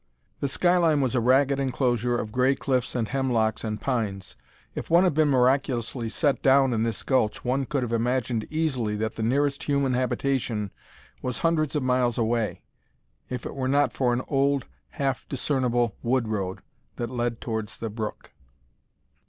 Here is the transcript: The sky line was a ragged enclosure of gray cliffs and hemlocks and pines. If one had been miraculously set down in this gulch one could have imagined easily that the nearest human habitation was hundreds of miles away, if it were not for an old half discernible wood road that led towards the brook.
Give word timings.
The 0.39 0.47
sky 0.47 0.77
line 0.77 0.99
was 0.99 1.13
a 1.13 1.19
ragged 1.21 1.59
enclosure 1.59 2.17
of 2.17 2.31
gray 2.31 2.55
cliffs 2.55 2.95
and 2.95 3.07
hemlocks 3.07 3.63
and 3.63 3.79
pines. 3.79 4.35
If 4.73 4.89
one 4.89 5.03
had 5.03 5.13
been 5.13 5.27
miraculously 5.29 6.09
set 6.09 6.41
down 6.41 6.73
in 6.73 6.81
this 6.81 7.03
gulch 7.03 7.45
one 7.45 7.67
could 7.67 7.83
have 7.83 7.93
imagined 7.93 8.47
easily 8.49 8.95
that 8.95 9.13
the 9.15 9.21
nearest 9.21 9.65
human 9.65 9.93
habitation 9.93 10.71
was 11.21 11.37
hundreds 11.45 11.75
of 11.75 11.83
miles 11.83 12.17
away, 12.17 12.63
if 13.29 13.45
it 13.45 13.53
were 13.53 13.67
not 13.67 13.93
for 13.93 14.11
an 14.11 14.23
old 14.27 14.65
half 14.89 15.27
discernible 15.29 15.95
wood 16.01 16.27
road 16.29 16.61
that 16.95 17.11
led 17.11 17.39
towards 17.39 17.77
the 17.77 17.91
brook. 17.91 18.31